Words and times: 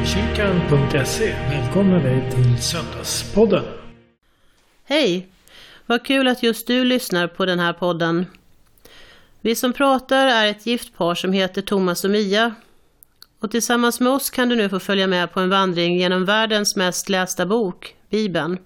Pingstkyrkan.se 0.00 1.34
välkomnar 1.50 2.00
dig 2.00 2.30
till 2.30 2.62
Söndagspodden. 2.62 3.64
Hej! 4.84 5.28
Vad 5.86 6.04
kul 6.04 6.28
att 6.28 6.42
just 6.42 6.66
du 6.66 6.84
lyssnar 6.84 7.26
på 7.26 7.46
den 7.46 7.58
här 7.58 7.72
podden. 7.72 8.26
Vi 9.40 9.54
som 9.54 9.72
pratar 9.72 10.26
är 10.26 10.46
ett 10.46 10.66
gift 10.66 10.96
par 10.96 11.14
som 11.14 11.32
heter 11.32 11.62
Thomas 11.62 12.04
och 12.04 12.10
Mia. 12.10 12.54
Och 13.40 13.50
tillsammans 13.50 14.00
med 14.00 14.12
oss 14.12 14.30
kan 14.30 14.48
du 14.48 14.56
nu 14.56 14.68
få 14.68 14.80
följa 14.80 15.06
med 15.06 15.32
på 15.32 15.40
en 15.40 15.50
vandring 15.50 15.98
genom 15.98 16.24
världens 16.24 16.76
mest 16.76 17.08
lästa 17.08 17.46
bok, 17.46 17.96
Bibeln. 18.10 18.58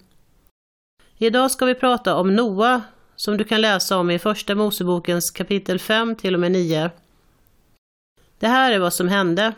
Idag 1.17 1.51
ska 1.51 1.65
vi 1.65 1.75
prata 1.75 2.15
om 2.15 2.35
Noa, 2.35 2.81
som 3.15 3.37
du 3.37 3.43
kan 3.43 3.61
läsa 3.61 3.97
om 3.97 4.11
i 4.11 4.19
Första 4.19 4.55
Mosebokens 4.55 5.31
kapitel 5.31 5.79
5 5.79 6.15
till 6.15 6.33
och 6.33 6.39
med 6.39 6.51
9. 6.51 6.89
Det 8.39 8.47
här 8.47 8.71
är 8.71 8.79
vad 8.79 8.93
som 8.93 9.07
hände. 9.07 9.53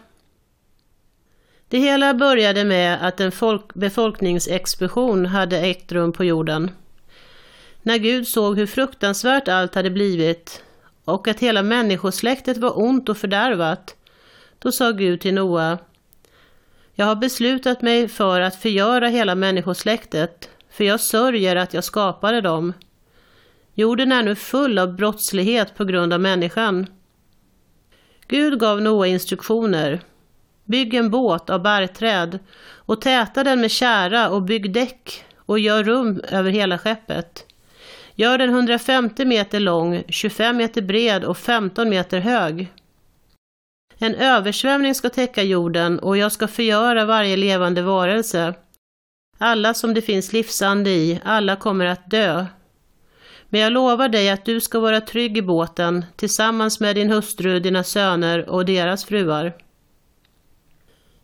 Det 1.69 1.77
hela 1.77 2.13
började 2.13 2.65
med 2.65 3.07
att 3.07 3.19
en 3.19 3.31
folk 3.31 3.73
befolkningsexplosion 3.73 5.25
hade 5.25 5.59
ägt 5.59 5.91
rum 5.91 6.13
på 6.13 6.23
jorden. 6.23 6.71
När 7.81 7.97
Gud 7.97 8.27
såg 8.27 8.57
hur 8.57 8.65
fruktansvärt 8.65 9.47
allt 9.47 9.75
hade 9.75 9.89
blivit 9.89 10.63
och 11.05 11.27
att 11.27 11.39
hela 11.39 11.63
människosläktet 11.63 12.57
var 12.57 12.79
ont 12.79 13.09
och 13.09 13.17
fördärvat, 13.17 13.95
då 14.59 14.71
sa 14.71 14.91
Gud 14.91 15.21
till 15.21 15.33
Noa, 15.33 15.77
Jag 16.93 17.05
har 17.05 17.15
beslutat 17.15 17.81
mig 17.81 18.07
för 18.07 18.41
att 18.41 18.55
förgöra 18.55 19.07
hela 19.07 19.35
människosläktet, 19.35 20.49
för 20.69 20.83
jag 20.83 20.99
sörjer 20.99 21.55
att 21.55 21.73
jag 21.73 21.83
skapade 21.83 22.41
dem. 22.41 22.73
Jorden 23.73 24.11
är 24.11 24.23
nu 24.23 24.35
full 24.35 24.79
av 24.79 24.95
brottslighet 24.95 25.75
på 25.75 25.85
grund 25.85 26.13
av 26.13 26.19
människan. 26.19 26.87
Gud 28.27 28.59
gav 28.59 28.81
Noa 28.81 29.07
instruktioner. 29.07 30.01
Bygg 30.67 30.93
en 30.93 31.09
båt 31.09 31.49
av 31.49 31.61
barrträd 31.61 32.39
och 32.75 33.01
täta 33.01 33.43
den 33.43 33.61
med 33.61 33.71
kära 33.71 34.29
och 34.29 34.41
bygg 34.41 34.73
däck 34.73 35.25
och 35.37 35.59
gör 35.59 35.83
rum 35.83 36.21
över 36.29 36.51
hela 36.51 36.77
skeppet. 36.77 37.45
Gör 38.15 38.37
den 38.37 38.49
150 38.49 39.25
meter 39.25 39.59
lång, 39.59 40.03
25 40.09 40.57
meter 40.57 40.81
bred 40.81 41.23
och 41.23 41.37
15 41.37 41.89
meter 41.89 42.19
hög. 42.19 42.71
En 43.97 44.15
översvämning 44.15 44.95
ska 44.95 45.09
täcka 45.09 45.43
jorden 45.43 45.99
och 45.99 46.17
jag 46.17 46.31
ska 46.31 46.47
förgöra 46.47 47.05
varje 47.05 47.37
levande 47.37 47.81
varelse. 47.81 48.53
Alla 49.37 49.73
som 49.73 49.93
det 49.93 50.01
finns 50.01 50.33
livsande 50.33 50.89
i, 50.89 51.19
alla 51.23 51.55
kommer 51.55 51.85
att 51.85 52.09
dö. 52.11 52.45
Men 53.49 53.61
jag 53.61 53.73
lovar 53.73 54.09
dig 54.09 54.29
att 54.29 54.45
du 54.45 54.61
ska 54.61 54.79
vara 54.79 55.01
trygg 55.01 55.37
i 55.37 55.41
båten 55.41 56.05
tillsammans 56.15 56.79
med 56.79 56.95
din 56.95 57.11
hustru, 57.11 57.59
dina 57.59 57.83
söner 57.83 58.49
och 58.49 58.65
deras 58.65 59.05
fruar. 59.05 59.66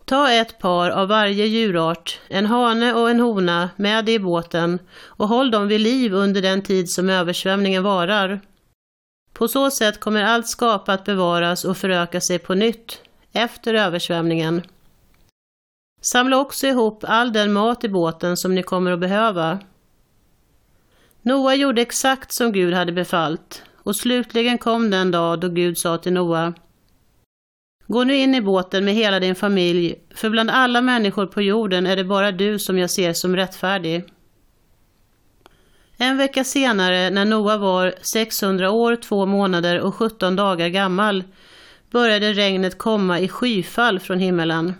Ta 0.06 0.32
ett 0.32 0.60
par 0.60 0.90
av 0.90 1.08
varje 1.08 1.46
djurart, 1.46 2.20
en 2.28 2.46
hane 2.46 2.94
och 2.94 3.10
en 3.10 3.20
hona, 3.20 3.70
med 3.76 4.06
dig 4.06 4.14
i 4.14 4.20
båten 4.20 4.80
och 5.06 5.28
håll 5.28 5.52
dem 5.52 5.68
vid 5.68 5.82
liv 5.82 6.14
under 6.14 6.42
den 6.42 6.62
tid 6.62 6.90
som 6.90 7.10
översvämningen 7.10 7.84
varar. 7.84 8.42
På 9.34 9.48
så 9.48 9.72
sätt 9.72 10.00
kommer 10.00 10.24
allt 10.24 10.48
skapat 10.48 11.06
bevaras 11.06 11.66
och 11.66 11.78
föröka 11.78 12.22
sig 12.22 12.40
på 12.40 12.54
nytt 12.54 13.02
efter 13.34 13.74
översvämningen. 13.74 14.62
Samla 16.02 16.38
också 16.38 16.68
ihop 16.68 17.04
all 17.08 17.34
den 17.34 17.54
mat 17.54 17.84
i 17.84 17.90
båten 17.90 18.38
som 18.38 18.56
ni 18.56 18.64
kommer 18.64 18.92
att 18.92 19.00
behöva. 19.00 19.60
Noa 21.22 21.56
gjorde 21.56 21.82
exakt 21.82 22.34
som 22.34 22.52
Gud 22.52 22.74
hade 22.74 22.92
befallt 22.92 23.64
och 23.84 23.96
slutligen 23.96 24.58
kom 24.58 24.90
den 24.90 25.12
dag 25.12 25.40
då 25.40 25.50
Gud 25.50 25.78
sa 25.78 25.98
till 25.98 26.14
Noa 26.14 26.54
Gå 27.88 28.04
nu 28.04 28.16
in 28.16 28.36
i 28.36 28.42
båten 28.42 28.86
med 28.86 28.94
hela 28.94 29.20
din 29.20 29.36
familj, 29.36 29.96
för 30.16 30.30
bland 30.30 30.50
alla 30.50 30.82
människor 30.82 31.26
på 31.26 31.42
jorden 31.42 31.88
är 31.88 31.96
det 31.96 32.04
bara 32.04 32.32
du 32.32 32.60
som 32.60 32.78
jag 32.78 32.90
ser 32.90 33.14
som 33.14 33.36
rättfärdig. 33.36 34.04
En 35.98 36.18
vecka 36.18 36.44
senare, 36.44 37.10
när 37.10 37.26
Noa 37.26 37.58
var 37.58 37.94
600 38.02 38.72
år, 38.72 38.96
två 38.96 39.26
månader 39.26 39.80
och 39.80 39.96
17 39.96 40.36
dagar 40.36 40.68
gammal, 40.68 41.24
började 41.92 42.34
regnet 42.34 42.78
komma 42.78 43.20
i 43.20 43.28
skyfall 43.28 44.00
från 44.00 44.20
himmelen. 44.20 44.74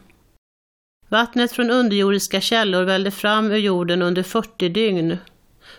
Vattnet 1.10 1.52
från 1.52 1.72
underjordiska 1.72 2.42
källor 2.42 2.84
vällde 2.84 3.12
fram 3.12 3.52
ur 3.52 3.58
jorden 3.58 4.02
under 4.02 4.24
40 4.24 4.70
dygn. 4.70 5.18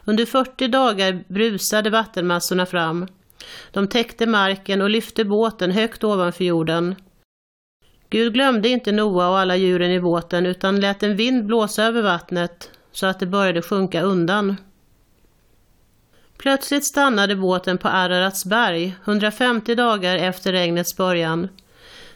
Under 0.05 0.27
40 0.27 0.69
dagar 0.69 1.25
brusade 1.29 1.91
vattenmassorna 1.91 2.67
fram. 2.67 3.07
De 3.71 3.89
täckte 3.89 4.27
marken 4.27 4.83
och 4.83 4.91
lyfte 4.91 5.25
båten 5.25 5.71
högt 5.71 6.05
ovanför 6.05 6.45
jorden. 6.45 6.95
Gud 8.15 8.33
glömde 8.33 8.69
inte 8.69 8.93
Noa 8.93 9.29
och 9.29 9.39
alla 9.39 9.57
djuren 9.57 9.91
i 9.91 10.01
båten 10.01 10.47
utan 10.47 10.81
lät 10.81 11.03
en 11.03 11.17
vind 11.17 11.47
blåsa 11.47 11.85
över 11.85 12.03
vattnet 12.03 12.71
så 12.93 13.07
att 13.07 13.21
det 13.21 13.27
började 13.27 13.63
sjunka 13.63 14.03
undan. 14.03 14.57
Plötsligt 16.39 16.85
stannade 16.85 17.37
båten 17.37 17.79
på 17.79 17.89
Ararats 17.89 18.45
berg, 18.45 18.95
150 19.05 19.75
dagar 19.75 20.17
efter 20.17 20.53
regnets 20.53 20.97
början. 20.97 21.49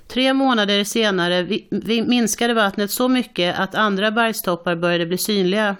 Tre 0.08 0.32
månader 0.32 0.84
senare 0.84 1.46
minskade 2.06 2.54
vattnet 2.54 2.90
så 2.90 3.08
mycket 3.08 3.58
att 3.58 3.74
andra 3.74 4.10
bergstoppar 4.10 4.76
började 4.76 5.06
bli 5.06 5.18
synliga. 5.18 5.76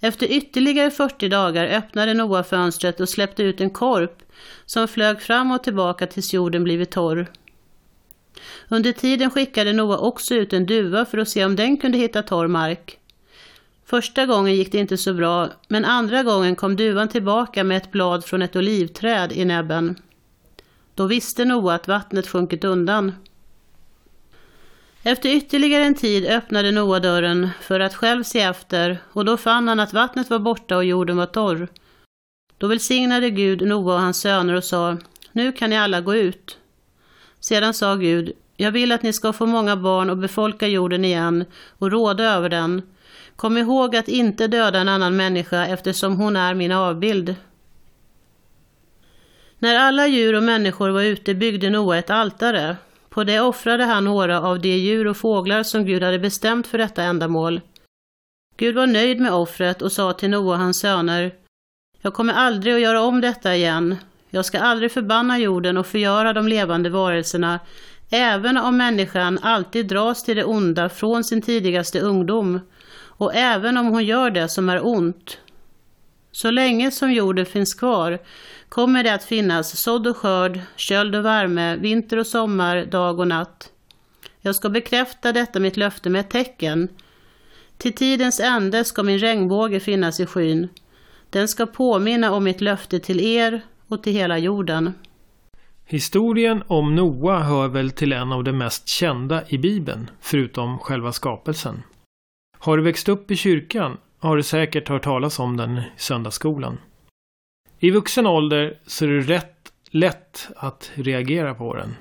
Efter 0.00 0.26
ytterligare 0.26 0.90
40 0.90 1.28
dagar 1.28 1.66
öppnade 1.66 2.14
Noa 2.14 2.44
fönstret 2.44 3.00
och 3.00 3.08
släppte 3.08 3.42
ut 3.42 3.60
en 3.60 3.70
korp 3.70 4.22
som 4.66 4.88
flög 4.88 5.20
fram 5.20 5.50
och 5.50 5.62
tillbaka 5.62 6.06
tills 6.06 6.34
jorden 6.34 6.64
blivit 6.64 6.90
torr. 6.90 7.26
Under 8.68 8.92
tiden 8.92 9.30
skickade 9.30 9.72
Noa 9.72 9.98
också 9.98 10.34
ut 10.34 10.52
en 10.52 10.66
duva 10.66 11.04
för 11.04 11.18
att 11.18 11.28
se 11.28 11.44
om 11.44 11.56
den 11.56 11.76
kunde 11.76 11.98
hitta 11.98 12.22
torr 12.22 12.46
mark. 12.46 12.98
Första 13.84 14.26
gången 14.26 14.54
gick 14.54 14.72
det 14.72 14.78
inte 14.78 14.96
så 14.96 15.14
bra, 15.14 15.48
men 15.68 15.84
andra 15.84 16.22
gången 16.22 16.56
kom 16.56 16.76
duvan 16.76 17.08
tillbaka 17.08 17.64
med 17.64 17.76
ett 17.76 17.90
blad 17.90 18.24
från 18.24 18.42
ett 18.42 18.56
olivträd 18.56 19.32
i 19.32 19.44
näbben. 19.44 19.96
Då 20.94 21.06
visste 21.06 21.44
Noa 21.44 21.74
att 21.74 21.88
vattnet 21.88 22.28
sjunkit 22.28 22.64
undan. 22.64 23.12
Efter 25.02 25.28
ytterligare 25.28 25.84
en 25.84 25.94
tid 25.94 26.26
öppnade 26.26 26.70
Noa 26.70 27.00
dörren 27.00 27.48
för 27.60 27.80
att 27.80 27.94
själv 27.94 28.22
se 28.22 28.40
efter 28.40 28.98
och 29.12 29.24
då 29.24 29.36
fann 29.36 29.68
han 29.68 29.80
att 29.80 29.92
vattnet 29.92 30.30
var 30.30 30.38
borta 30.38 30.76
och 30.76 30.84
jorden 30.84 31.16
var 31.16 31.26
torr. 31.26 31.68
Då 32.58 32.66
välsignade 32.66 33.30
Gud 33.30 33.66
Noa 33.66 33.94
och 33.94 34.00
hans 34.00 34.20
söner 34.20 34.54
och 34.54 34.64
sa, 34.64 34.96
nu 35.32 35.52
kan 35.52 35.70
ni 35.70 35.76
alla 35.76 36.00
gå 36.00 36.14
ut. 36.14 36.58
Sedan 37.46 37.74
sa 37.74 37.94
Gud, 37.94 38.32
jag 38.56 38.72
vill 38.72 38.92
att 38.92 39.02
ni 39.02 39.12
ska 39.12 39.32
få 39.32 39.46
många 39.46 39.76
barn 39.76 40.10
och 40.10 40.16
befolka 40.16 40.66
jorden 40.66 41.04
igen 41.04 41.44
och 41.78 41.90
råda 41.90 42.24
över 42.24 42.48
den. 42.48 42.82
Kom 43.36 43.58
ihåg 43.58 43.96
att 43.96 44.08
inte 44.08 44.46
döda 44.46 44.78
en 44.78 44.88
annan 44.88 45.16
människa 45.16 45.66
eftersom 45.66 46.16
hon 46.16 46.36
är 46.36 46.54
min 46.54 46.72
avbild. 46.72 47.34
När 49.58 49.78
alla 49.78 50.06
djur 50.06 50.34
och 50.34 50.42
människor 50.42 50.90
var 50.90 51.02
ute 51.02 51.34
byggde 51.34 51.70
Noa 51.70 51.98
ett 51.98 52.10
altare. 52.10 52.76
På 53.08 53.24
det 53.24 53.40
offrade 53.40 53.84
han 53.84 54.04
några 54.04 54.40
av 54.40 54.60
de 54.60 54.68
djur 54.68 55.06
och 55.06 55.16
fåglar 55.16 55.62
som 55.62 55.84
Gud 55.84 56.02
hade 56.02 56.18
bestämt 56.18 56.66
för 56.66 56.78
detta 56.78 57.02
ändamål. 57.02 57.60
Gud 58.56 58.74
var 58.74 58.86
nöjd 58.86 59.20
med 59.20 59.32
offret 59.32 59.82
och 59.82 59.92
sa 59.92 60.12
till 60.12 60.30
Noa 60.30 60.52
och 60.52 60.58
hans 60.58 60.78
söner, 60.78 61.34
Jag 62.00 62.14
kommer 62.14 62.32
aldrig 62.32 62.74
att 62.74 62.80
göra 62.80 63.02
om 63.02 63.20
detta 63.20 63.56
igen. 63.56 63.96
Jag 64.30 64.44
ska 64.44 64.60
aldrig 64.60 64.92
förbanna 64.92 65.38
jorden 65.38 65.76
och 65.76 65.86
förgöra 65.86 66.32
de 66.32 66.48
levande 66.48 66.90
varelserna, 66.90 67.60
även 68.10 68.56
om 68.56 68.76
människan 68.76 69.38
alltid 69.42 69.86
dras 69.86 70.24
till 70.24 70.36
det 70.36 70.44
onda 70.44 70.88
från 70.88 71.24
sin 71.24 71.42
tidigaste 71.42 72.00
ungdom, 72.00 72.60
och 73.18 73.34
även 73.34 73.76
om 73.76 73.86
hon 73.86 74.04
gör 74.04 74.30
det 74.30 74.48
som 74.48 74.68
är 74.68 74.86
ont. 74.86 75.38
Så 76.32 76.50
länge 76.50 76.90
som 76.90 77.12
jorden 77.12 77.46
finns 77.46 77.74
kvar 77.74 78.18
kommer 78.68 79.04
det 79.04 79.14
att 79.14 79.24
finnas 79.24 79.82
sådd 79.82 80.06
och 80.06 80.16
skörd, 80.16 80.60
köld 80.76 81.14
och 81.14 81.24
värme, 81.24 81.76
vinter 81.76 82.16
och 82.16 82.26
sommar, 82.26 82.84
dag 82.84 83.20
och 83.20 83.28
natt. 83.28 83.70
Jag 84.40 84.54
ska 84.54 84.68
bekräfta 84.68 85.32
detta 85.32 85.60
mitt 85.60 85.76
löfte 85.76 86.10
med 86.10 86.20
ett 86.20 86.30
tecken. 86.30 86.88
Till 87.78 87.92
tidens 87.92 88.40
ände 88.40 88.84
ska 88.84 89.02
min 89.02 89.18
regnbåge 89.18 89.80
finnas 89.80 90.20
i 90.20 90.26
skyn. 90.26 90.68
Den 91.30 91.48
ska 91.48 91.66
påminna 91.66 92.32
om 92.32 92.44
mitt 92.44 92.60
löfte 92.60 92.98
till 92.98 93.20
er 93.20 93.62
och 93.88 94.02
till 94.02 94.12
hela 94.12 94.38
jorden. 94.38 94.92
Historien 95.84 96.62
om 96.66 96.94
Noa 96.94 97.38
hör 97.38 97.68
väl 97.68 97.90
till 97.90 98.12
en 98.12 98.32
av 98.32 98.44
de 98.44 98.52
mest 98.52 98.88
kända 98.88 99.42
i 99.48 99.58
Bibeln, 99.58 100.10
förutom 100.20 100.78
själva 100.78 101.12
skapelsen. 101.12 101.82
Har 102.58 102.76
du 102.76 102.82
växt 102.82 103.08
upp 103.08 103.30
i 103.30 103.36
kyrkan 103.36 103.96
har 104.18 104.36
du 104.36 104.42
säkert 104.42 104.88
hört 104.88 105.04
talas 105.04 105.38
om 105.38 105.56
den 105.56 105.78
i 105.78 105.82
söndagsskolan. 105.96 106.78
I 107.78 107.90
vuxen 107.90 108.26
ålder 108.26 108.78
så 108.86 109.04
är 109.04 109.08
det 109.08 109.20
rätt 109.20 109.72
lätt 109.90 110.48
att 110.56 110.90
reagera 110.94 111.54
på 111.54 111.74
den. 111.74 111.94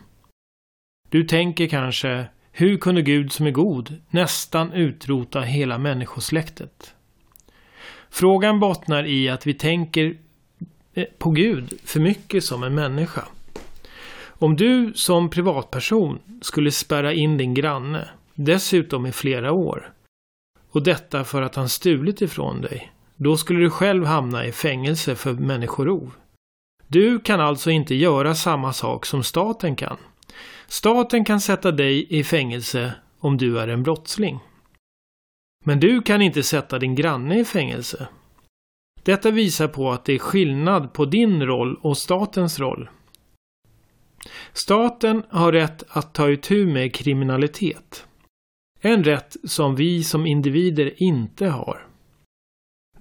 Du 1.10 1.24
tänker 1.24 1.68
kanske, 1.68 2.26
hur 2.52 2.78
kunde 2.78 3.02
Gud 3.02 3.32
som 3.32 3.48
är 3.48 3.52
god 3.52 4.02
nästan 4.10 4.74
utrota 4.74 5.42
hela 5.42 5.78
människosläktet? 5.78 6.96
Frågan 8.10 8.60
bottnar 8.60 9.06
i 9.06 9.30
att 9.30 9.48
vi 9.48 9.54
tänker 9.54 10.18
Eh, 10.96 11.06
på 11.18 11.30
Gud 11.30 11.74
för 11.84 12.00
mycket 12.00 12.44
som 12.44 12.64
en 12.64 12.76
människa. 12.76 13.28
Om 14.28 14.56
du 14.56 14.94
som 14.94 15.30
privatperson 15.30 16.20
skulle 16.42 16.72
spärra 16.72 17.14
in 17.14 17.38
din 17.38 17.54
granne 17.54 18.10
dessutom 18.34 19.06
i 19.06 19.12
flera 19.12 19.52
år. 19.52 19.94
Och 20.72 20.84
detta 20.84 21.24
för 21.24 21.42
att 21.42 21.56
han 21.56 21.70
stulit 21.70 22.22
ifrån 22.22 22.62
dig. 22.62 22.92
Då 23.16 23.38
skulle 23.38 23.60
du 23.60 23.70
själv 23.70 24.06
hamna 24.06 24.46
i 24.46 24.52
fängelse 24.52 25.16
för 25.16 25.34
människorov. 25.34 26.14
Du 26.88 27.20
kan 27.20 27.42
alltså 27.42 27.72
inte 27.72 27.96
göra 27.96 28.36
samma 28.36 28.74
sak 28.74 29.06
som 29.06 29.24
staten 29.24 29.76
kan. 29.76 29.98
Staten 30.68 31.26
kan 31.26 31.42
sätta 31.42 31.72
dig 31.72 32.08
i 32.10 32.24
fängelse 32.24 32.94
om 33.20 33.38
du 33.38 33.60
är 33.60 33.68
en 33.68 33.84
brottsling. 33.84 34.40
Men 35.64 35.80
du 35.80 36.02
kan 36.02 36.22
inte 36.22 36.44
sätta 36.44 36.80
din 36.80 36.96
granne 36.96 37.40
i 37.40 37.46
fängelse. 37.46 38.08
Detta 39.06 39.32
visar 39.32 39.68
på 39.68 39.92
att 39.92 40.06
det 40.06 40.14
är 40.14 40.20
skillnad 40.20 40.94
på 40.94 41.06
din 41.06 41.46
roll 41.46 41.80
och 41.82 41.98
statens 41.98 42.60
roll. 42.60 42.90
Staten 44.54 45.24
har 45.30 45.52
rätt 45.52 45.84
att 45.90 46.14
ta 46.14 46.30
itu 46.30 46.66
med 46.66 46.96
kriminalitet. 46.96 48.06
En 48.82 49.04
rätt 49.04 49.36
som 49.44 49.76
vi 49.76 50.04
som 50.04 50.26
individer 50.26 51.04
inte 51.04 51.48
har. 51.48 51.88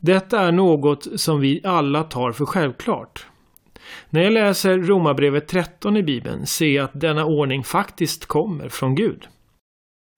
Detta 0.00 0.40
är 0.40 0.52
något 0.52 1.20
som 1.20 1.40
vi 1.40 1.60
alla 1.64 2.02
tar 2.02 2.32
för 2.32 2.46
självklart. 2.46 3.26
När 4.10 4.22
jag 4.22 4.32
läser 4.32 4.78
Romarbrevet 4.78 5.48
13 5.48 5.96
i 5.96 6.02
Bibeln 6.02 6.46
ser 6.46 6.70
jag 6.70 6.84
att 6.84 7.00
denna 7.00 7.24
ordning 7.24 7.64
faktiskt 7.64 8.26
kommer 8.26 8.68
från 8.68 8.94
Gud. 8.94 9.28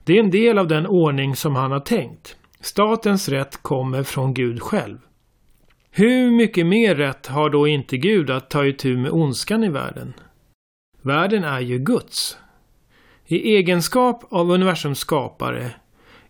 Det 0.05 0.13
är 0.17 0.21
en 0.21 0.31
del 0.31 0.59
av 0.59 0.69
den 0.69 0.87
ordning 0.87 1.37
som 1.37 1.57
han 1.57 1.73
har 1.73 1.81
tänkt. 1.81 2.37
Statens 2.61 3.29
rätt 3.29 3.63
kommer 3.63 4.03
från 4.03 4.35
Gud 4.35 4.63
själv. 4.63 4.99
Hur 5.99 6.31
mycket 6.31 6.67
mer 6.67 6.95
rätt 6.95 7.27
har 7.27 7.51
då 7.51 7.69
inte 7.69 7.97
Gud 7.97 8.31
att 8.31 8.51
ta 8.51 8.67
itu 8.67 8.97
med 8.97 9.11
ondskan 9.11 9.65
i 9.65 9.69
världen? 9.69 10.15
Världen 11.03 11.45
är 11.45 11.61
ju 11.61 11.79
Guds. 11.79 12.39
I 13.27 13.57
egenskap 13.57 14.25
av 14.29 14.51
universums 14.51 14.99
skapare 14.99 15.71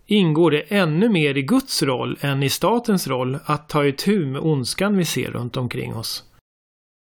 ingår 0.07 0.51
det 0.51 0.61
ännu 0.61 1.09
mer 1.09 1.37
i 1.37 1.43
Guds 1.43 1.83
roll 1.83 2.19
än 2.21 2.43
i 2.43 2.49
statens 2.49 3.07
roll 3.07 3.39
att 3.45 3.69
ta 3.69 3.87
itu 3.87 4.27
med 4.27 4.41
ondskan 4.41 4.97
vi 4.97 5.05
ser 5.05 5.31
runt 5.31 5.57
omkring 5.57 5.95
oss. 5.95 6.25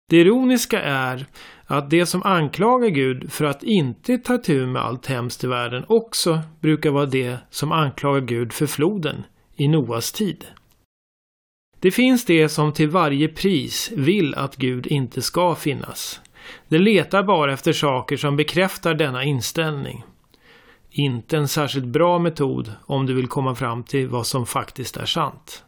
Det 0.10 0.18
ironiska 0.18 0.82
är 0.82 1.26
att 1.66 1.90
det 1.90 2.06
som 2.06 2.24
anklagar 2.24 2.90
Gud 2.90 3.32
för 3.32 3.46
att 3.46 3.64
inte 3.64 4.18
ta 4.18 4.36
itu 4.36 4.66
med 4.66 4.82
allt 4.82 5.08
hemskt 5.08 5.44
i 5.44 5.48
världen 5.48 5.86
också 5.88 6.40
brukar 6.62 6.90
vara 6.90 7.06
det 7.06 7.38
som 7.50 7.72
anklagar 7.72 8.22
Gud 8.22 8.54
för 8.54 8.66
floden 8.66 9.24
i 9.56 9.68
Noas 9.68 10.12
tid. 10.12 10.46
Det 11.86 11.92
finns 11.92 12.26
det 12.26 12.50
som 12.50 12.74
till 12.74 12.90
varje 12.90 13.28
pris 13.28 13.92
vill 13.96 14.36
att 14.36 14.56
Gud 14.56 14.88
inte 14.88 15.22
ska 15.22 15.56
finnas. 15.56 16.22
Det 16.68 16.78
letar 16.78 17.24
bara 17.24 17.54
efter 17.54 17.74
saker 17.74 18.18
som 18.18 18.36
bekräftar 18.36 18.94
denna 18.94 19.24
inställning. 19.24 20.04
Inte 20.90 21.38
en 21.38 21.48
särskilt 21.48 21.86
bra 21.86 22.20
metod 22.20 22.72
om 22.86 23.06
du 23.06 23.14
vill 23.14 23.28
komma 23.28 23.56
fram 23.56 23.84
till 23.84 24.08
vad 24.08 24.28
som 24.28 24.46
faktiskt 24.46 24.98
är 24.98 25.06
sant. 25.06 25.64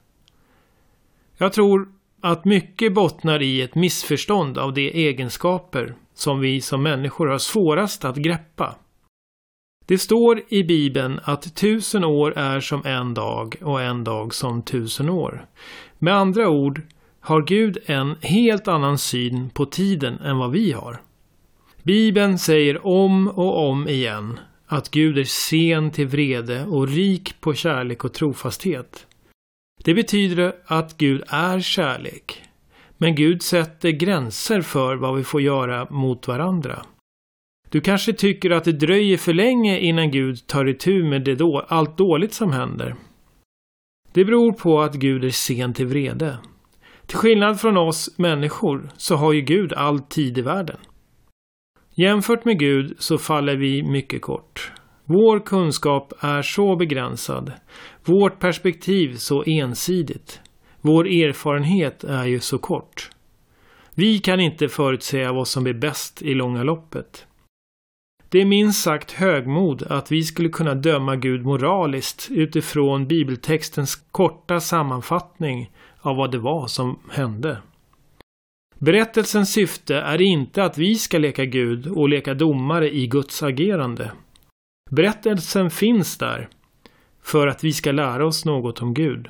Jag 1.38 1.54
tror 1.54 1.88
att 2.22 2.46
mycket 2.46 2.94
bottnar 2.94 3.42
i 3.42 3.62
ett 3.62 3.76
missförstånd 3.76 4.58
av 4.58 4.74
de 4.74 5.08
egenskaper 5.08 5.96
som 6.14 6.40
vi 6.40 6.62
som 6.62 6.84
människor 6.84 7.28
har 7.28 7.38
svårast 7.38 8.06
att 8.06 8.16
greppa. 8.16 8.76
Det 9.88 9.98
står 9.98 10.42
i 10.48 10.64
Bibeln 10.64 11.20
att 11.24 11.56
tusen 11.56 12.04
år 12.04 12.38
är 12.38 12.60
som 12.60 12.86
en 12.86 13.14
dag 13.14 13.56
och 13.62 13.82
en 13.82 14.04
dag 14.04 14.34
som 14.34 14.62
tusen 14.62 15.10
år. 15.10 15.46
Med 16.00 16.14
andra 16.14 16.50
ord 16.50 16.82
har 17.20 17.42
Gud 17.42 17.78
en 17.86 18.16
helt 18.22 18.68
annan 18.68 18.98
syn 18.98 19.50
på 19.50 19.66
tiden 19.66 20.20
än 20.20 20.38
vad 20.38 20.52
vi 20.52 20.72
har. 20.72 21.02
Bibeln 21.84 22.40
säger 22.40 22.88
om 22.88 23.28
och 23.28 23.70
om 23.70 23.88
igen 23.88 24.40
att 24.66 24.92
Gud 24.92 25.18
är 25.18 25.24
sen 25.24 25.92
till 25.92 26.08
vrede 26.08 26.66
och 26.66 26.88
rik 26.88 27.42
på 27.42 27.54
kärlek 27.54 28.04
och 28.04 28.14
trofasthet. 28.14 29.08
Det 29.84 29.94
betyder 29.94 30.56
att 30.66 30.98
Gud 30.98 31.24
är 31.28 31.60
kärlek. 31.60 32.44
Men 32.98 33.16
Gud 33.16 33.42
sätter 33.42 33.90
gränser 33.90 34.62
för 34.62 34.96
vad 34.96 35.16
vi 35.16 35.24
får 35.24 35.42
göra 35.42 35.88
mot 35.90 36.28
varandra. 36.28 36.86
Du 37.70 37.82
kanske 37.82 38.14
tycker 38.14 38.50
att 38.50 38.64
det 38.64 38.72
dröjer 38.72 39.18
för 39.18 39.34
länge 39.34 39.80
innan 39.80 40.12
Gud 40.12 40.48
tar 40.48 40.70
itu 40.70 41.04
med 41.04 41.24
det 41.24 41.36
då, 41.36 41.66
allt 41.68 41.98
dåligt 41.98 42.34
som 42.34 42.52
händer. 42.52 42.96
Det 44.14 44.26
beror 44.26 44.54
på 44.54 44.82
att 44.82 44.96
Gud 44.96 45.24
är 45.24 45.30
sen 45.30 45.74
till 45.74 45.88
vrede. 45.88 46.38
Till 47.06 47.18
skillnad 47.18 47.60
från 47.60 47.78
oss 47.78 48.18
människor 48.18 48.90
så 48.98 49.16
har 49.16 49.34
ju 49.34 49.42
Gud 49.42 49.74
all 49.74 50.00
tid 50.00 50.38
i 50.38 50.42
världen. 50.42 50.78
Jämfört 51.96 52.46
med 52.46 52.60
Gud 52.60 52.96
så 52.98 53.18
faller 53.18 53.56
vi 53.56 53.84
mycket 53.84 54.22
kort. 54.22 54.72
Vår 55.06 55.46
kunskap 55.46 56.14
är 56.20 56.42
så 56.42 56.76
begränsad. 56.76 57.52
Vårt 58.06 58.40
perspektiv 58.40 59.16
så 59.16 59.44
ensidigt. 59.48 60.42
Vår 60.82 61.08
erfarenhet 61.08 62.04
är 62.04 62.26
ju 62.26 62.40
så 62.40 62.58
kort. 62.58 63.10
Vi 63.96 64.20
kan 64.20 64.40
inte 64.40 64.68
förutsäga 64.68 65.34
vad 65.34 65.48
som 65.48 65.64
blir 65.64 65.74
bäst 65.74 66.22
i 66.22 66.34
långa 66.34 66.64
loppet. 66.64 67.27
Det 68.30 68.42
är 68.42 68.46
minst 68.46 68.84
sagt 68.84 69.12
högmod 69.12 69.84
att 69.84 70.12
vi 70.12 70.24
skulle 70.24 70.50
kunna 70.50 70.76
döma 70.76 71.16
Gud 71.16 71.46
moraliskt 71.46 72.28
utifrån 72.32 73.08
bibeltextens 73.08 73.96
korta 73.96 74.60
sammanfattning 74.60 75.72
av 76.00 76.16
vad 76.16 76.32
det 76.32 76.40
var 76.40 76.68
som 76.68 77.00
hände. 77.12 77.58
Berättelsens 78.80 79.54
syfte 79.54 79.96
är 79.96 80.22
inte 80.22 80.64
att 80.64 80.78
vi 80.78 80.96
ska 80.96 81.18
leka 81.18 81.46
Gud 81.46 81.88
och 81.88 82.10
leka 82.10 82.34
domare 82.34 82.96
i 82.96 83.08
Guds 83.08 83.44
agerande. 83.44 84.12
Berättelsen 84.90 85.70
finns 85.70 86.18
där 86.18 86.50
för 87.24 87.48
att 87.48 87.64
vi 87.64 87.74
ska 87.74 87.92
lära 87.92 88.26
oss 88.26 88.46
något 88.46 88.82
om 88.82 88.94
Gud. 88.94 89.30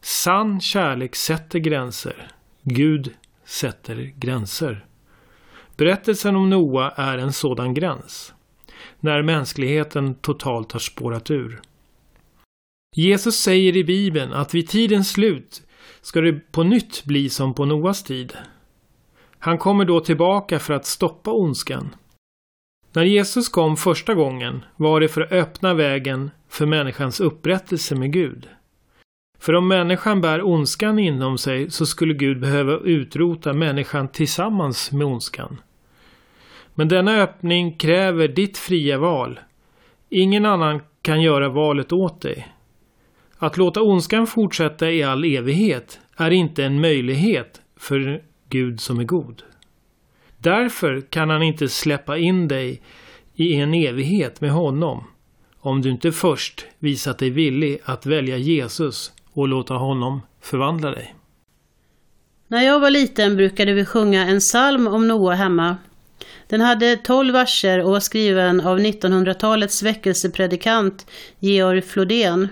Sann 0.00 0.60
kärlek 0.60 1.16
sätter 1.16 1.58
gränser. 1.58 2.30
Gud 2.62 3.14
sätter 3.44 4.12
gränser. 4.16 4.87
Berättelsen 5.78 6.36
om 6.36 6.50
Noa 6.50 6.90
är 6.90 7.18
en 7.18 7.32
sådan 7.32 7.74
gräns. 7.74 8.34
När 9.00 9.22
mänskligheten 9.22 10.14
totalt 10.14 10.72
har 10.72 10.80
spårat 10.80 11.30
ur. 11.30 11.60
Jesus 12.96 13.36
säger 13.36 13.76
i 13.76 13.84
Bibeln 13.84 14.32
att 14.32 14.54
vid 14.54 14.68
tidens 14.68 15.10
slut 15.10 15.62
ska 16.00 16.20
det 16.20 16.52
på 16.52 16.62
nytt 16.62 17.04
bli 17.04 17.28
som 17.30 17.54
på 17.54 17.64
Noas 17.64 18.02
tid. 18.02 18.32
Han 19.38 19.58
kommer 19.58 19.84
då 19.84 20.00
tillbaka 20.00 20.58
för 20.58 20.74
att 20.74 20.86
stoppa 20.86 21.32
ondskan. 21.32 21.94
När 22.92 23.04
Jesus 23.04 23.48
kom 23.48 23.76
första 23.76 24.14
gången 24.14 24.64
var 24.76 25.00
det 25.00 25.08
för 25.08 25.20
att 25.20 25.32
öppna 25.32 25.74
vägen 25.74 26.30
för 26.48 26.66
människans 26.66 27.20
upprättelse 27.20 27.94
med 27.94 28.12
Gud. 28.12 28.48
För 29.38 29.54
om 29.54 29.68
människan 29.68 30.20
bär 30.20 30.42
ondskan 30.42 30.98
inom 30.98 31.38
sig 31.38 31.70
så 31.70 31.86
skulle 31.86 32.14
Gud 32.14 32.40
behöva 32.40 32.78
utrota 32.78 33.52
människan 33.52 34.08
tillsammans 34.08 34.92
med 34.92 35.06
ondskan. 35.06 35.60
Men 36.78 36.88
denna 36.88 37.22
öppning 37.22 37.76
kräver 37.76 38.28
ditt 38.28 38.58
fria 38.58 38.98
val. 38.98 39.40
Ingen 40.08 40.46
annan 40.46 40.80
kan 41.02 41.22
göra 41.22 41.48
valet 41.48 41.92
åt 41.92 42.20
dig. 42.20 42.48
Att 43.38 43.56
låta 43.56 43.82
ondskan 43.82 44.26
fortsätta 44.26 44.90
i 44.90 45.02
all 45.02 45.24
evighet 45.24 46.00
är 46.16 46.30
inte 46.30 46.64
en 46.64 46.80
möjlighet 46.80 47.60
för 47.76 48.22
Gud 48.48 48.80
som 48.80 49.00
är 49.00 49.04
god. 49.04 49.42
Därför 50.38 51.00
kan 51.00 51.30
han 51.30 51.42
inte 51.42 51.68
släppa 51.68 52.18
in 52.18 52.48
dig 52.48 52.82
i 53.34 53.54
en 53.54 53.74
evighet 53.74 54.40
med 54.40 54.50
honom 54.50 55.04
om 55.60 55.82
du 55.82 55.90
inte 55.90 56.12
först 56.12 56.66
visat 56.78 57.18
dig 57.18 57.30
villig 57.30 57.78
att 57.84 58.06
välja 58.06 58.36
Jesus 58.36 59.12
och 59.32 59.48
låta 59.48 59.74
honom 59.74 60.20
förvandla 60.40 60.90
dig. 60.90 61.14
När 62.48 62.62
jag 62.62 62.80
var 62.80 62.90
liten 62.90 63.36
brukade 63.36 63.74
vi 63.74 63.84
sjunga 63.84 64.26
en 64.26 64.38
psalm 64.38 64.86
om 64.86 65.08
Noa 65.08 65.34
hemma. 65.34 65.76
Den 66.46 66.60
hade 66.60 66.96
tolv 66.96 67.32
verser 67.32 67.82
och 67.84 67.90
var 67.90 68.00
skriven 68.00 68.60
av 68.60 68.78
1900-talets 68.78 69.82
väckelsepredikant 69.82 71.06
Georg 71.38 71.82
Flodén. 71.82 72.48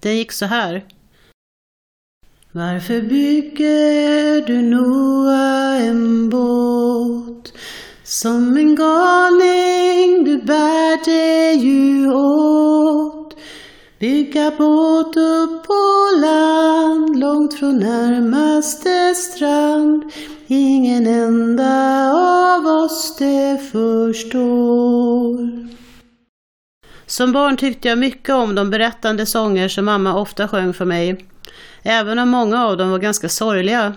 Den 0.00 0.16
gick 0.16 0.32
så 0.32 0.46
här. 0.46 0.84
Varför 2.52 3.00
bygger 3.00 4.46
du 4.46 4.62
Noa 4.62 5.76
en 5.76 6.30
båt? 6.30 7.52
Som 8.04 8.56
en 8.56 8.74
galning 8.74 10.24
du 10.24 10.38
bär 10.38 11.04
dig 11.04 11.56
ju 11.56 12.12
åt. 12.12 13.36
Bygga 13.98 14.52
båt 14.58 15.16
upp 15.16 15.66
på 16.06 16.20
land, 16.20 17.18
långt 17.18 17.54
från 17.54 17.78
närmaste 17.78 19.14
strand. 19.14 20.12
Ingen 20.46 21.06
enda 21.06 22.12
av 22.56 22.66
oss 22.66 23.16
det 23.18 23.58
förstår. 23.72 25.38
Som 27.06 27.32
barn 27.32 27.56
tyckte 27.56 27.88
jag 27.88 27.98
mycket 27.98 28.34
om 28.34 28.54
de 28.54 28.70
berättande 28.70 29.26
sånger 29.26 29.68
som 29.68 29.84
mamma 29.84 30.18
ofta 30.20 30.48
sjöng 30.48 30.74
för 30.74 30.84
mig, 30.84 31.26
även 31.82 32.18
om 32.18 32.28
många 32.28 32.66
av 32.66 32.76
dem 32.76 32.90
var 32.90 32.98
ganska 32.98 33.28
sorgliga. 33.28 33.94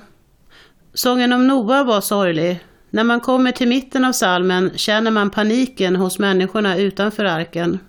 Sången 0.94 1.34
om 1.34 1.48
Noa 1.48 1.84
var 1.84 2.02
sorglig. 2.02 2.60
När 2.90 3.04
man 3.04 3.20
kommer 3.20 3.52
till 3.52 3.68
mitten 3.68 4.06
av 4.06 4.12
salmen 4.12 4.72
känner 4.76 5.12
man 5.12 5.30
paniken 5.30 5.96
hos 5.96 6.20
människorna 6.20 6.78
utanför 6.78 7.26
arken. 7.26 7.80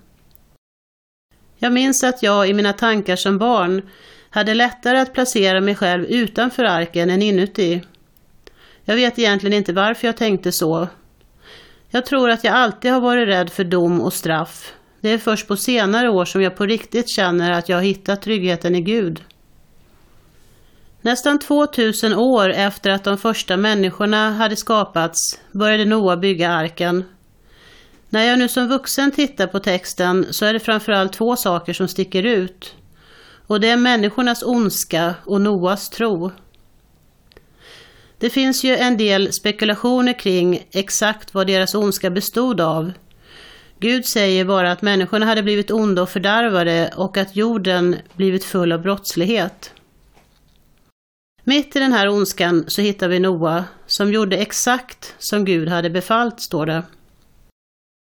Jag 1.63 1.73
minns 1.73 2.05
att 2.05 2.23
jag 2.23 2.49
i 2.49 2.55
mina 2.55 2.73
tankar 2.73 3.17
som 3.17 3.39
barn 3.39 3.83
hade 4.31 4.55
lättare 4.55 4.99
att 4.99 5.13
placera 5.13 5.61
mig 5.61 5.75
själv 5.75 6.05
utanför 6.05 6.65
arken 6.65 7.11
än 7.11 7.23
inuti. 7.23 7.83
Jag 8.85 8.97
vet 8.97 9.19
egentligen 9.19 9.57
inte 9.57 9.73
varför 9.73 10.07
jag 10.07 10.17
tänkte 10.17 10.53
så. 10.53 10.89
Jag 11.91 12.07
tror 12.07 12.31
att 12.31 12.45
jag 12.45 12.55
alltid 12.55 12.93
har 12.93 13.01
varit 13.01 13.29
rädd 13.29 13.51
för 13.51 13.65
dom 13.65 14.01
och 14.01 14.13
straff. 14.13 14.73
Det 15.01 15.09
är 15.09 15.19
först 15.19 15.49
på 15.49 15.57
senare 15.57 16.11
år 16.11 16.25
som 16.25 16.43
jag 16.43 16.57
på 16.57 16.67
riktigt 16.67 17.09
känner 17.09 17.53
att 17.53 17.69
jag 17.69 17.77
har 17.77 17.83
hittat 17.83 18.23
tryggheten 18.23 18.75
i 18.75 18.81
Gud. 18.81 19.23
Nästan 21.01 21.39
2000 21.39 22.15
år 22.15 22.51
efter 22.51 22.91
att 22.91 23.05
de 23.05 23.19
första 23.19 23.57
människorna 23.57 24.31
hade 24.31 24.57
skapats 24.57 25.41
började 25.53 25.85
Noa 25.85 26.17
bygga 26.17 26.51
arken. 26.51 27.05
När 28.13 28.25
jag 28.25 28.39
nu 28.39 28.49
som 28.49 28.69
vuxen 28.69 29.11
tittar 29.11 29.47
på 29.47 29.61
texten 29.61 30.27
så 30.31 30.45
är 30.45 30.53
det 30.53 30.61
framförallt 30.61 31.13
två 31.13 31.37
saker 31.37 31.73
som 31.73 31.89
sticker 31.89 32.23
ut. 32.23 32.75
Och 33.47 33.61
det 33.61 33.69
är 33.69 33.77
människornas 33.77 34.43
ondska 34.43 35.15
och 35.25 35.41
Noas 35.41 35.91
tro. 35.91 36.31
Det 38.19 38.31
finns 38.31 38.65
ju 38.65 38.77
en 38.77 38.97
del 38.97 39.33
spekulationer 39.33 40.19
kring 40.19 40.67
exakt 40.73 41.35
vad 41.35 41.47
deras 41.47 41.75
ondska 41.75 42.11
bestod 42.11 42.61
av. 42.61 42.93
Gud 43.79 44.07
säger 44.07 44.45
bara 44.45 44.73
att 44.73 44.83
människorna 44.83 45.27
hade 45.27 45.43
blivit 45.43 45.71
onda 45.71 46.03
och 46.03 46.11
fördärvade 46.11 46.93
och 46.97 47.17
att 47.17 47.37
jorden 47.37 47.97
blivit 48.17 48.45
full 48.45 48.73
av 48.73 48.83
brottslighet. 48.83 49.73
Mitt 51.45 51.77
i 51.77 51.79
den 51.79 51.93
här 51.93 52.09
ondskan 52.09 52.65
så 52.69 52.83
hittar 52.83 53.09
vi 53.09 53.19
Noa 53.19 53.65
som 53.87 54.13
gjorde 54.13 54.37
exakt 54.37 55.15
som 55.19 55.45
Gud 55.45 55.69
hade 55.69 55.91
befallt, 55.91 56.41
står 56.41 56.67
det. 56.67 56.83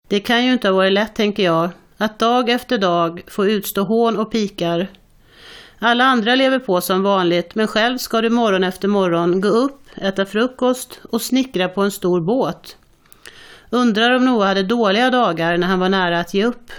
Det 0.09 0.21
kan 0.21 0.45
ju 0.45 0.53
inte 0.53 0.69
ha 0.69 0.75
varit 0.75 0.93
lätt, 0.93 1.15
tänker 1.15 1.43
jag, 1.45 1.71
att 1.97 2.19
dag 2.19 2.51
efter 2.51 2.79
dag 2.79 3.23
få 3.27 3.47
utstå 3.47 3.83
hån 3.83 4.19
och 4.19 4.33
pikar. 4.33 4.89
Alla 5.79 6.05
andra 6.05 6.35
lever 6.35 6.59
på 6.59 6.81
som 6.81 7.03
vanligt, 7.03 7.55
men 7.55 7.67
själv 7.67 7.99
ska 7.99 8.21
du 8.21 8.31
morgon 8.31 8.65
efter 8.65 8.89
morgon 8.89 9.41
gå 9.41 9.49
upp, 9.49 9.81
äta 9.95 10.27
frukost 10.27 11.01
och 11.11 11.23
snickra 11.23 11.69
på 11.69 11.83
en 11.83 11.91
stor 11.91 12.21
båt. 12.21 12.77
Undrar 13.71 14.17
om 14.17 14.25
Noa 14.25 14.47
hade 14.47 14.63
dåliga 14.63 15.11
dagar 15.11 15.57
när 15.57 15.67
han 15.67 15.79
var 15.79 15.89
nära 15.89 16.21
att 16.21 16.35
ge 16.35 16.45
upp. 16.45 16.73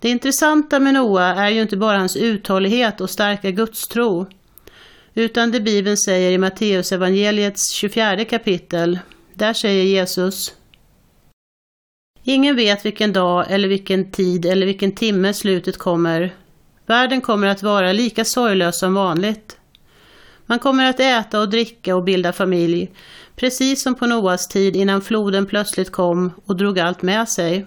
Det 0.00 0.08
intressanta 0.08 0.80
med 0.80 0.94
Noa 0.94 1.24
är 1.24 1.50
ju 1.50 1.62
inte 1.62 1.76
bara 1.76 1.98
hans 1.98 2.16
uthållighet 2.16 3.00
och 3.00 3.10
starka 3.10 3.50
gudstro, 3.50 4.26
utan 5.14 5.50
det 5.50 5.60
Bibeln 5.60 5.96
säger 5.96 6.30
i 6.30 6.38
Matteus 6.38 6.92
evangeliets 6.92 7.70
24 7.70 8.24
kapitel. 8.24 8.98
Där 9.34 9.52
säger 9.52 9.84
Jesus 9.84 10.54
Ingen 12.28 12.56
vet 12.56 12.84
vilken 12.84 13.12
dag 13.12 13.46
eller 13.48 13.68
vilken 13.68 14.10
tid 14.10 14.46
eller 14.46 14.66
vilken 14.66 14.92
timme 14.92 15.34
slutet 15.34 15.78
kommer. 15.78 16.34
Världen 16.86 17.20
kommer 17.20 17.46
att 17.46 17.62
vara 17.62 17.92
lika 17.92 18.24
sorglös 18.24 18.78
som 18.78 18.94
vanligt. 18.94 19.56
Man 20.46 20.58
kommer 20.58 20.90
att 20.90 21.00
äta 21.00 21.40
och 21.40 21.48
dricka 21.48 21.96
och 21.96 22.04
bilda 22.04 22.32
familj, 22.32 22.90
precis 23.36 23.82
som 23.82 23.94
på 23.94 24.06
Noas 24.06 24.48
tid 24.48 24.76
innan 24.76 25.02
floden 25.02 25.46
plötsligt 25.46 25.92
kom 25.92 26.32
och 26.46 26.56
drog 26.56 26.78
allt 26.78 27.02
med 27.02 27.28
sig. 27.28 27.66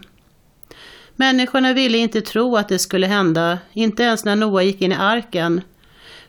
Människorna 1.16 1.74
ville 1.74 1.98
inte 1.98 2.22
tro 2.22 2.56
att 2.58 2.70
det 2.70 2.80
skulle 2.80 3.08
hända, 3.08 3.60
inte 3.74 4.04
ens 4.04 4.26
när 4.26 4.36
Noa 4.36 4.64
gick 4.64 4.82
in 4.82 4.92
i 4.92 4.96
arken. 4.96 5.62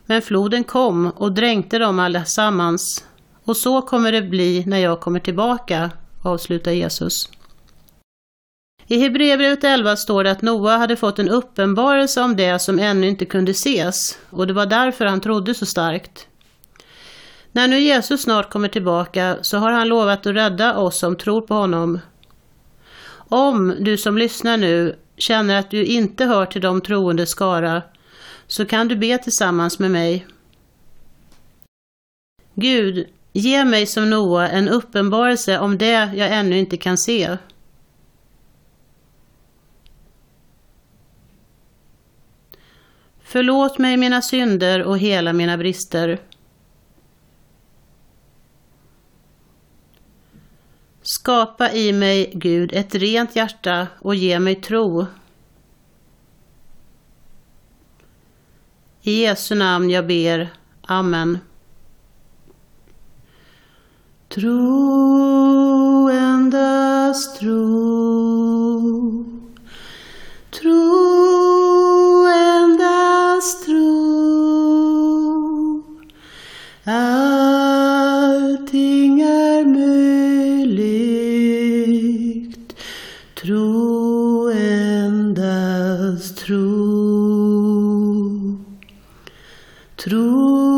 Men 0.05 0.21
floden 0.21 0.63
kom 0.63 1.07
och 1.07 1.31
dränkte 1.31 1.77
dem 1.77 1.99
allesammans. 1.99 3.05
Och 3.43 3.57
så 3.57 3.81
kommer 3.81 4.11
det 4.11 4.21
bli 4.21 4.63
när 4.67 4.77
jag 4.77 4.99
kommer 4.99 5.19
tillbaka, 5.19 5.91
avslutar 6.23 6.71
Jesus. 6.71 7.29
I 8.91 8.97
Hebreerbrevet 8.97 9.63
11 9.63 9.95
står 9.95 10.23
det 10.23 10.31
att 10.31 10.41
Noa 10.41 10.77
hade 10.77 10.95
fått 10.95 11.19
en 11.19 11.29
uppenbarelse 11.29 12.21
om 12.21 12.35
det 12.35 12.59
som 12.59 12.79
ännu 12.79 13.07
inte 13.07 13.25
kunde 13.25 13.51
ses 13.51 14.19
och 14.29 14.47
det 14.47 14.53
var 14.53 14.65
därför 14.65 15.05
han 15.05 15.21
trodde 15.21 15.53
så 15.53 15.65
starkt. 15.65 16.27
När 17.51 17.67
nu 17.67 17.79
Jesus 17.79 18.21
snart 18.21 18.49
kommer 18.49 18.67
tillbaka 18.67 19.37
så 19.41 19.57
har 19.57 19.71
han 19.71 19.87
lovat 19.87 20.25
att 20.25 20.35
rädda 20.35 20.77
oss 20.77 20.99
som 20.99 21.15
tror 21.15 21.41
på 21.41 21.53
honom. 21.53 21.99
Om 23.29 23.75
du 23.79 23.97
som 23.97 24.17
lyssnar 24.17 24.57
nu 24.57 24.95
känner 25.17 25.55
att 25.55 25.71
du 25.71 25.85
inte 25.85 26.25
hör 26.25 26.45
till 26.45 26.61
de 26.61 26.81
troende 26.81 27.25
skara 27.25 27.81
så 28.47 28.65
kan 28.65 28.87
du 28.87 28.95
be 28.95 29.17
tillsammans 29.17 29.79
med 29.79 29.91
mig. 29.91 30.27
Gud, 32.55 33.07
ge 33.33 33.65
mig 33.65 33.85
som 33.85 34.09
Noa 34.09 34.49
en 34.49 34.69
uppenbarelse 34.69 35.59
om 35.59 35.77
det 35.77 36.11
jag 36.15 36.31
ännu 36.31 36.57
inte 36.57 36.77
kan 36.77 36.97
se. 36.97 37.37
Förlåt 43.31 43.77
mig 43.77 43.97
mina 43.97 44.21
synder 44.21 44.83
och 44.83 44.97
hela 44.97 45.33
mina 45.33 45.57
brister. 45.57 46.19
Skapa 51.01 51.71
i 51.71 51.93
mig, 51.93 52.31
Gud, 52.35 52.73
ett 52.73 52.95
rent 52.95 53.35
hjärta 53.35 53.87
och 53.99 54.15
ge 54.15 54.39
mig 54.39 54.55
tro. 54.55 55.05
I 59.01 59.21
Jesu 59.21 59.55
namn 59.55 59.89
jag 59.89 60.07
ber. 60.07 60.53
Amen. 60.81 61.39
Tro, 64.29 66.09
endast 66.09 67.39
tro. 67.39 68.20
Tro, 83.71 84.49
endast 84.49 86.35
tro. 86.43 86.59
Tro, 89.95 90.70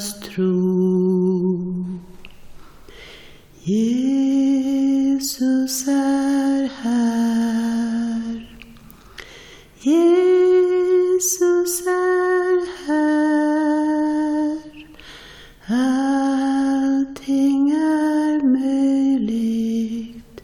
endast 0.00 0.22
tro. 0.22 1.86
Jesus 3.62 5.88
är 5.88 6.70
här. 6.82 8.46
Jesus 9.80 11.86
är 11.86 12.86
här. 12.86 14.60
Allting 15.66 17.70
är 17.70 18.42
möjligt 18.42 20.40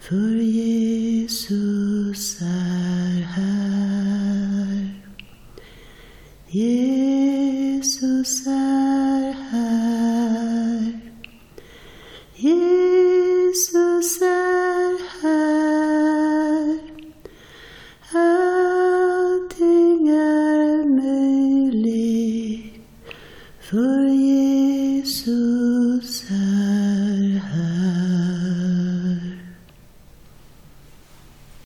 för 0.00 0.36
Jesus 0.36 2.40
är 2.40 3.22
här. 3.22 4.90
Jesus 6.48 8.46
är 8.46 8.89